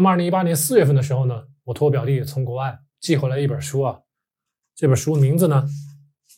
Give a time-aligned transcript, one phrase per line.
[0.00, 4.00] 那么二零一八年四月份的时候呢，我托我表弟从国外寄回来一本书啊，
[4.74, 5.68] 这本书名字呢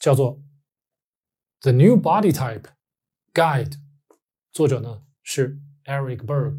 [0.00, 0.36] 叫做
[1.60, 2.64] 《The New Body Type
[3.32, 3.70] Guide》，
[4.50, 6.58] 作者呢是 Eric Berg。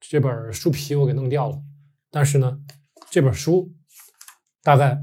[0.00, 1.62] 这本书皮我给弄掉了，
[2.10, 2.62] 但是呢，
[3.10, 3.74] 这本书
[4.62, 4.98] 大概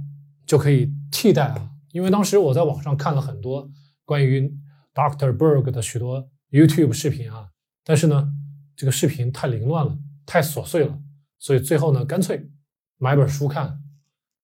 [0.47, 3.69] 就可以替代啊，因为当时我在网上看了很多
[4.05, 4.51] 关于
[4.95, 5.37] Dr.
[5.37, 7.51] Berg 的许多 YouTube 视频啊，
[7.83, 8.33] 但是呢，
[8.75, 9.95] 这个视频太凌乱了，
[10.30, 11.01] 太琐碎了，
[11.39, 12.51] 所以最后呢，干脆
[12.97, 13.82] 买本书看。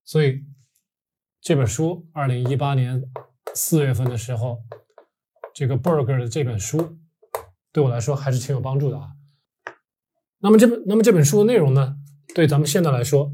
[0.04, 0.44] 所以
[1.40, 3.04] 这本书，二零一八年
[3.54, 4.64] 四月份的时候，
[5.54, 6.98] 这个 Berger 的这本书
[7.72, 9.12] 对我来说还是挺有帮助的啊。
[10.40, 11.98] 那么这本那么这本书的内容呢，
[12.34, 13.32] 对咱们现在来说，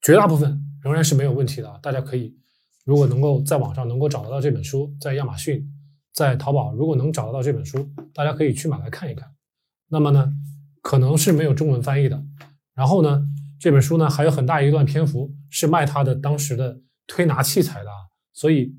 [0.00, 1.78] 绝大部分仍然是没有问题的。
[1.82, 2.38] 大家可以，
[2.86, 5.70] 如果能够在网上能够找得到这本书，在亚马逊、
[6.10, 9.30] 在淘宝，如果能找得到这本书，大家可以去买来看一看。
[9.88, 10.32] 那么呢，
[10.84, 12.22] 可能是没有中文翻译的。
[12.74, 13.24] 然后呢，
[13.58, 17.96] 这本书呢还有很大一段篇幅是卖他的当时的推拿器材的啊，
[18.32, 18.76] 所以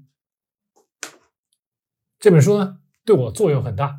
[2.19, 3.97] 这本书呢对我作用很大。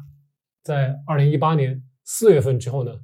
[0.62, 3.00] 在二零一八年四月份之后呢。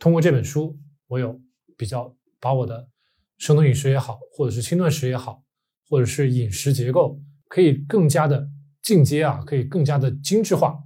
[0.00, 1.40] 通过这本书，我有
[1.76, 2.88] 比较把我的
[3.36, 5.42] 生酮饮食也好，或者是轻断食也好，
[5.88, 8.48] 或者是饮食结构，可以更加的
[8.80, 10.84] 进阶啊，可以更加的精致化，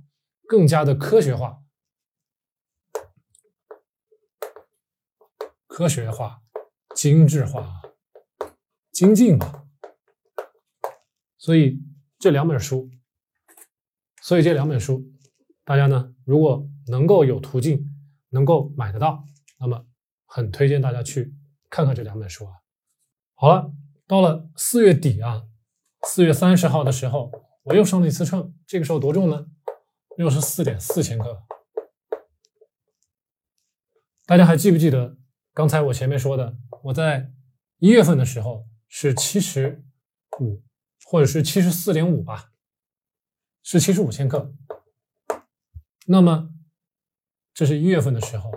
[0.49, 1.59] 更加的科学化，
[5.73, 6.43] 科学化、
[6.95, 7.81] 精致化、
[8.91, 9.65] 精进嘛。
[11.39, 11.83] 所以
[12.19, 12.91] 这两本书，
[14.21, 15.03] 所以这两本书，
[15.65, 17.89] 大家呢，如果能够有途径。
[18.35, 19.27] 能够买得到，
[19.61, 19.85] 那么
[20.25, 21.35] 很推荐大家去
[21.69, 22.53] 看看这两本书啊。
[23.35, 23.71] 好了，
[24.07, 25.43] 到了四月底啊，
[26.09, 27.31] 四月三十号的时候，
[27.65, 29.49] 我又上了一次秤，这个时候多重呢？
[30.17, 31.43] 又是四点四千克。
[34.25, 35.19] 大家还记不记得
[35.55, 36.57] 刚才我前面说的？
[36.85, 37.33] 我在
[37.79, 39.85] 一月份的时候是七十
[40.41, 40.63] 五，
[41.05, 42.53] 或者是七十四点五吧，
[43.63, 44.55] 是七十五千克。
[46.07, 46.49] 那么。
[47.55, 48.51] 这是一月份的时候，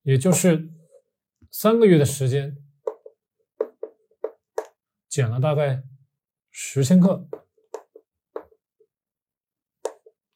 [0.00, 0.70] 也就是
[1.50, 2.56] 三个月的时间，
[5.10, 5.82] 减了大概
[6.50, 7.28] 十千克，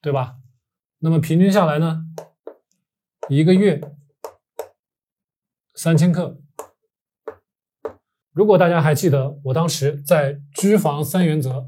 [0.03, 0.37] 对吧？
[0.99, 2.05] 那么平均下来呢，
[3.31, 3.81] 一个月
[5.75, 6.41] 三千克。
[8.33, 11.65] 如果大家还记得我当时在脂肪三原则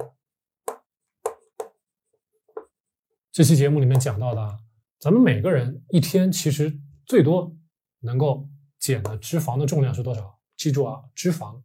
[3.30, 4.58] 这期节目里面讲到的啊。
[4.98, 7.54] 咱们每个人一天其实最多
[8.00, 10.40] 能够减的脂肪的重量是多少？
[10.56, 11.62] 记住啊，脂肪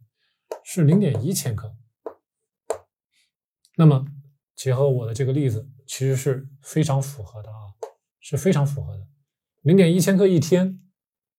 [0.64, 1.74] 是零点一千克。
[3.78, 4.06] 那么
[4.54, 7.72] 结合我的这个例子，其实是非常符合的啊，
[8.20, 9.08] 是非常符合的。
[9.62, 10.82] 零点一千克一天，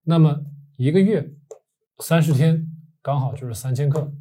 [0.04, 0.46] 那么
[0.76, 1.34] 一个月
[1.98, 2.68] 三十天
[3.00, 4.12] 刚好就是三千克。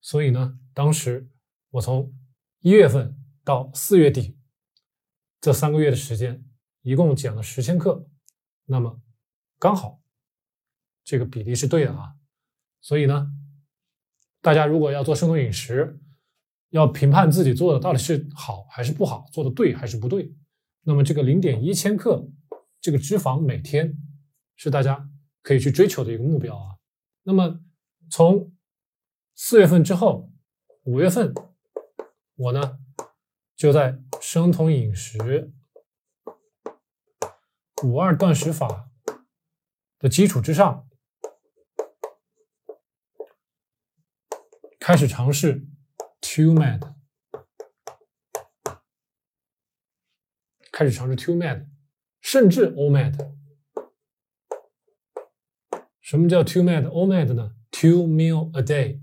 [0.00, 1.30] 所以呢，当时
[1.70, 2.12] 我从
[2.60, 4.36] 一月份到四月底。
[5.42, 6.44] 这三个月的时间，
[6.82, 8.06] 一共减了十千克，
[8.66, 9.00] 那么
[9.58, 10.02] 刚好
[11.02, 12.14] 这个比例是对的啊。
[12.82, 13.32] 所以呢，
[14.42, 15.98] 大家如果要做生酮饮食，
[16.68, 20.30] 要评判自己做的到底是好还是不好，做的对还是不对，
[20.82, 22.28] 那么这个零点一千克
[22.78, 23.96] 这个脂肪每天
[24.62, 25.08] 是大家
[25.40, 26.76] 可以去追求的一个目标啊。
[27.22, 27.62] 那么
[28.10, 28.54] 从
[29.34, 30.30] 四月份之后，
[30.82, 31.32] 五月份
[32.34, 32.78] 我呢？
[33.56, 35.50] 就在生酮饮食、
[37.82, 38.90] 五二断食法
[39.98, 40.86] 的基础之上，
[44.78, 45.66] 开始尝试
[46.20, 46.94] Two Med，
[50.70, 51.66] 开始尝试 Two Med，
[52.20, 53.39] 甚至 O Med。
[56.10, 59.00] 什么叫 Two Med？O Med 呢？Two meal a day。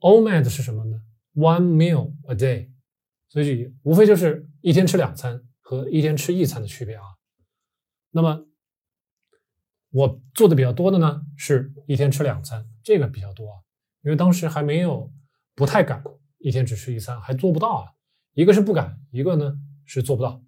[0.00, 1.02] O Med 是什么呢
[1.34, 2.70] ？One meal a day。
[3.28, 7.04] 所以无非就是一天吃两餐和一天吃一餐的区别啊。
[8.10, 8.46] 那么
[9.90, 13.60] 我做的比较多的呢，是一天吃两餐，这个比较多啊，
[14.00, 15.12] 因为当时还没有
[15.54, 16.02] 不太敢
[16.38, 17.92] 一天只吃一餐，还做不到啊。
[18.32, 20.42] 一个是不敢，一个呢是做不到。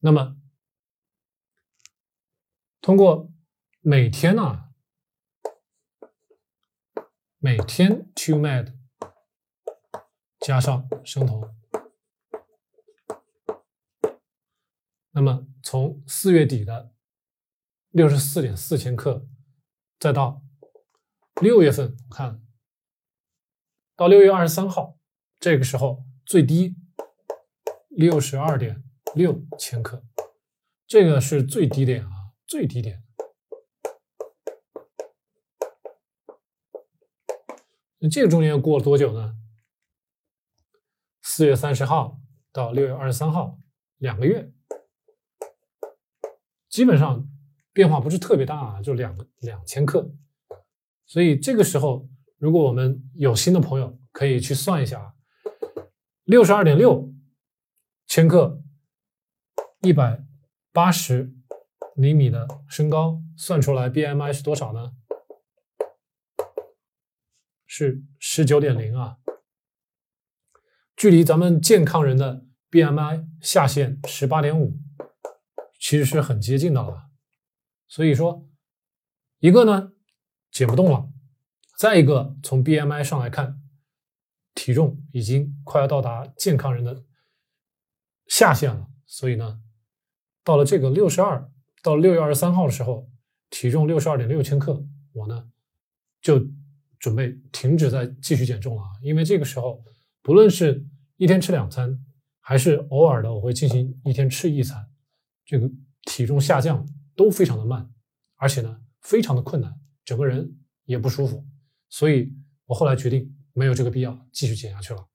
[0.00, 0.36] 那么
[2.80, 3.32] 通过
[3.80, 4.63] 每天呢，
[7.44, 8.72] 每天 two med
[10.40, 11.54] 加上生酮。
[15.10, 16.94] 那么从四月底的
[17.90, 19.28] 六十四点四千克，
[19.98, 20.42] 再到
[21.42, 22.42] 六月份，我看
[23.94, 24.98] 到六月二十三号，
[25.38, 26.74] 这个时候最低
[27.90, 28.82] 六十二点
[29.14, 30.02] 六千克，
[30.86, 33.03] 这个是最低点啊，最低点。
[38.10, 39.36] 这个中间又过了多久呢？
[41.22, 42.20] 四月三十号
[42.52, 43.58] 到六月二十三号，
[43.96, 44.52] 两个月，
[46.68, 47.26] 基本上
[47.72, 50.12] 变化不是特别大啊，就两两千克。
[51.06, 52.08] 所以这个时候，
[52.38, 55.14] 如果我们有新的朋友，可以去算一下啊，
[56.24, 57.12] 六十二点六
[58.06, 58.62] 千克，
[59.80, 60.24] 一百
[60.72, 61.34] 八十
[61.96, 64.92] 厘米的身高，算出来 BMI 是多少呢？
[67.76, 69.16] 是十九点零啊。
[70.94, 74.78] 距离咱们健康人的 BMI 下限十八点五，
[75.80, 77.10] 其实是很接近的了。
[77.88, 78.48] 所以说，
[79.40, 79.90] 一个呢
[80.52, 81.08] 减不动了，
[81.76, 83.60] 再一个从 BMI 上来看，
[84.54, 87.04] 体重已经快要到达健康人的
[88.28, 88.86] 下限了。
[89.04, 89.60] 所以呢，
[90.44, 91.50] 到了这个六十二
[91.82, 93.10] 到六月二十三号的时候，
[93.50, 95.50] 体重六十二点六千克，我呢
[96.20, 96.38] 就
[97.04, 99.84] 准备停止再继续减重了啊，因为这个时候。
[100.22, 100.82] 不论是
[101.18, 102.02] 一天吃两餐，
[102.40, 104.82] 还是偶尔的我会进行一天吃一餐，
[105.44, 105.70] 这个
[106.06, 106.82] 体重下降
[107.14, 107.86] 都非常的慢，
[108.36, 109.70] 而且呢非常的困难，
[110.02, 110.50] 整个人
[110.86, 111.44] 也不舒服，
[111.90, 112.34] 所以
[112.64, 115.06] 我后来决定没有这个必要继续减下去了。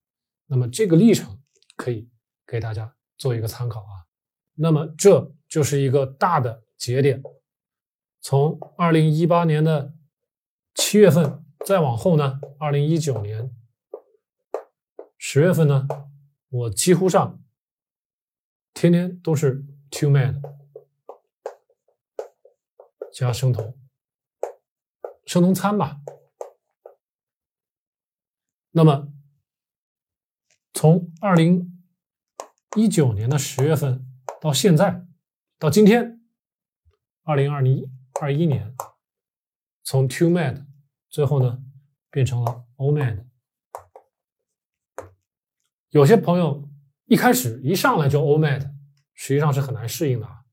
[0.46, 1.36] 那么这个历程
[1.74, 2.08] 可以
[2.46, 4.06] 给大家做一个参考啊。
[4.54, 7.20] 那么这就是一个大的节点，
[8.20, 9.92] 从二零一八年的
[10.76, 13.54] 七月份再往后呢，二零一九年。
[15.22, 15.86] 十月份呢，
[16.48, 17.42] 我几乎上
[18.72, 20.40] 天天都是 two man
[23.12, 23.76] 加生酮，
[25.26, 26.00] 生酮餐吧。
[28.70, 29.12] 那么
[30.72, 31.84] 从二零
[32.76, 34.06] 一九年的十月份
[34.40, 35.04] 到现在，
[35.58, 36.22] 到今天
[37.24, 38.74] 二零二零二一年，
[39.82, 40.69] 从 two man
[41.10, 41.62] 最后呢
[42.10, 43.26] 变成了 o man。
[45.90, 46.68] 有些朋友
[47.06, 48.70] 一开始一上来就 OMAD，
[49.12, 50.44] 实际上是很难适应的啊。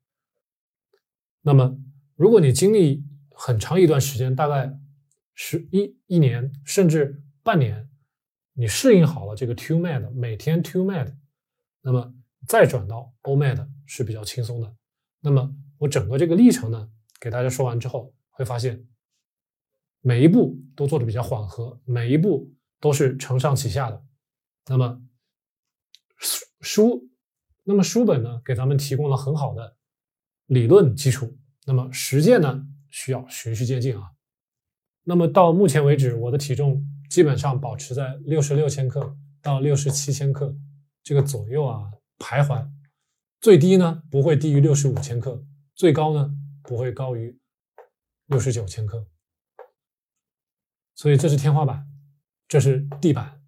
[1.42, 1.78] 那么，
[2.16, 4.78] 如果你经历很长一段时间，大概
[5.36, 7.88] 十一一年甚至半年，
[8.54, 11.16] 你适应好了这个 Two Mad，每天 Two Mad，
[11.82, 12.16] 那么
[12.48, 14.76] 再转到 OMAD 是比较轻松的。
[15.20, 16.90] 那么我整个这个历程呢，
[17.20, 18.84] 给大家说完之后，会发现
[20.02, 24.04] 每一步都做的比较缓和，每一步都是承上启下的。
[24.68, 25.02] 那么。
[26.62, 27.08] 书，
[27.64, 29.78] 那么书本呢，给咱们提供了很好的
[30.48, 31.38] 理论基础。
[31.68, 34.12] 那么实践呢，需要循序渐进啊。
[35.04, 40.54] 那么到目前为止，我的体重基本上保持在六十六千克到六十七千克
[41.04, 41.84] 这个左右啊
[42.18, 42.68] 徘徊。
[43.40, 45.46] 最低呢不会低于六十五千克，
[45.76, 46.34] 最高呢
[46.64, 47.40] 不会高于
[48.26, 49.06] 六十九千克。
[50.98, 51.88] 所以这是天花板，
[52.48, 53.40] 这是地板。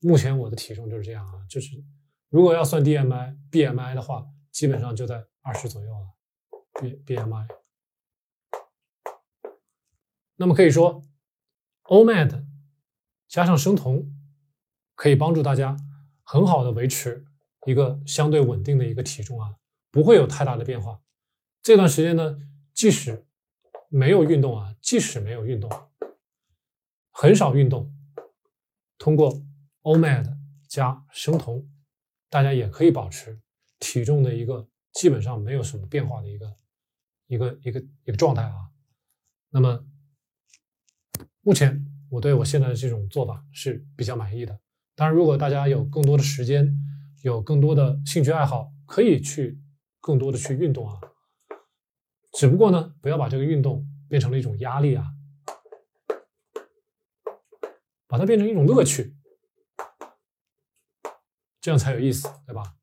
[0.00, 1.82] 目前我的体重就是这样啊，就是。
[2.28, 6.14] 如果要算 DMI、BMI 的话，基本上就在二十左右了。
[6.78, 7.46] B BMI，
[10.36, 11.02] 那么可以说
[11.84, 12.44] ，OMAD
[13.26, 14.12] 加上生酮
[14.94, 15.78] 可以帮助大家
[16.24, 17.24] 很好的维持
[17.64, 19.56] 一个相对稳定的一个体重啊，
[19.90, 21.00] 不会有太大的变化。
[21.62, 22.36] 这段时间呢，
[22.74, 23.24] 即使
[23.88, 25.70] 没有运动啊，即使没有运动，
[27.18, 27.90] 很少运动，
[28.98, 29.42] 通过
[29.84, 30.36] OMAD
[30.68, 31.66] 加生酮。
[32.28, 33.40] 大家也可以保持
[33.78, 36.56] 体重的一个基本上没有什么变化的一个
[37.26, 38.68] 一个一个一个状态啊。
[39.48, 39.82] 那么
[41.40, 44.60] 目前我对我现在的这种做法是比较满意的。
[44.94, 46.76] 当然，如果大家有更多的时间，
[47.22, 49.58] 有更多的兴趣爱好，可以去
[50.00, 51.00] 更多的去运动啊。
[52.34, 55.06] 只不过呢，不要把这个运动变成了一种压力啊，
[58.16, 59.14] 把它变成一种乐趣。
[61.60, 62.74] 这样才有意思，对吧？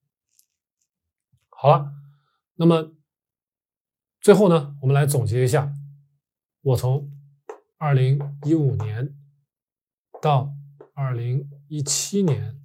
[1.50, 1.92] 好了，
[2.54, 2.94] 那么
[4.22, 5.74] 最后呢，我们来总结一下，
[6.62, 7.12] 我从
[7.80, 9.18] 二零一五年
[10.22, 10.54] 到
[10.94, 12.62] 二零一七年，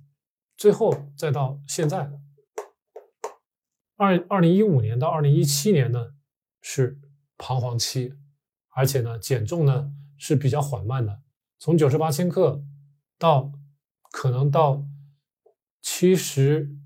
[0.54, 2.10] 最后再到现在，
[3.96, 6.12] 二二零一五年到二零一七年呢
[6.60, 7.00] 是
[7.38, 8.12] 彷徨期，
[8.74, 11.22] 而且呢减重呢是比较缓慢的，
[11.58, 12.62] 从九十八千克
[13.18, 13.52] 到
[14.10, 14.84] 可能到。
[15.80, 16.76] 七十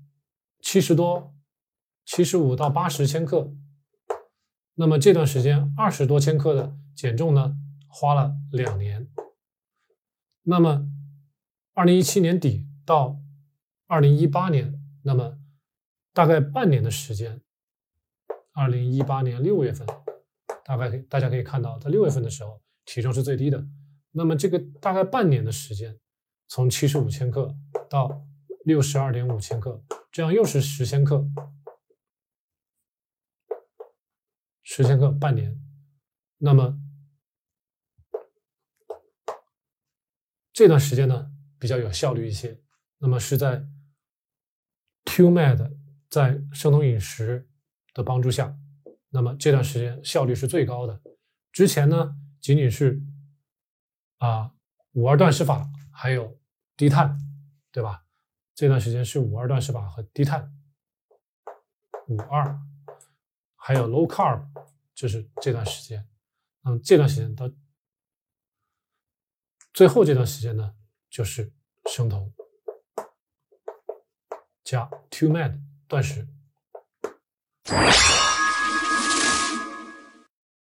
[0.61, 1.35] 七十多，
[2.05, 3.51] 七十五到八十千克。
[4.75, 9.09] 那么这段时间二十多千克的减重呢，花了两年。
[10.43, 10.87] 那么
[11.73, 13.19] 二零一七年底到
[13.87, 15.37] 二零一八年，那么
[16.13, 17.41] 大概半年的时间。
[18.53, 19.85] 二零一八年六月份
[20.63, 23.61] 大概可以大家可以看到，在六月份的时候体重是最低的。
[24.15, 25.99] 那么这个大概半年的时间，
[26.47, 27.55] 从七十五千克
[27.89, 28.25] 到
[28.63, 31.27] 六十二点五千克，这样又是十千克，
[34.61, 35.59] 十千克半年。
[36.37, 36.77] 那么
[40.51, 42.61] 这段时间呢比较有效率一些。
[42.99, 43.65] 那么是在
[45.05, 45.75] TwoMed
[46.09, 47.49] 在生酮饮食
[47.93, 48.55] 的帮助下，
[49.09, 51.01] 那么这段时间效率是最高的。
[51.51, 53.01] 之前呢仅仅是
[54.25, 54.49] 啊
[54.93, 56.39] 五二断食法还有
[56.77, 57.17] 低碳，
[57.73, 58.05] 对吧？
[58.55, 60.49] 这段时间是五二断食法和低碳，
[62.07, 62.57] 五二
[63.57, 64.47] 还有 Low Carb，
[64.95, 66.07] 就是这段时间。
[66.63, 67.51] 嗯，这段时间到
[69.73, 70.73] 最后这段时间呢，
[71.09, 71.51] 就是
[71.91, 72.33] 生酮
[74.63, 76.25] 加 TwoMed 断食。